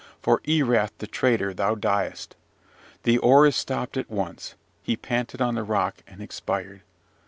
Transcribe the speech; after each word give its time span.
for 0.19 0.41
Erath 0.45 0.97
the 0.97 1.05
traitor 1.05 1.53
thou 1.53 1.75
diest. 1.75 2.35
The 3.03 3.19
oar 3.19 3.45
is 3.45 3.55
stopped 3.55 3.97
at 3.97 4.09
once: 4.09 4.55
he 4.81 4.97
panted 4.97 5.43
on 5.43 5.53
the 5.53 5.61
rock, 5.63 5.97
and 6.07 6.23
expired. 6.23 6.81